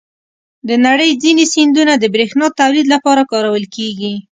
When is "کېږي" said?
3.75-4.13